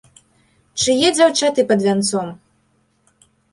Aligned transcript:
Чые 0.83 1.11
дзяўчаты 1.17 1.67
пад 1.73 1.79
вянцом? 1.85 2.35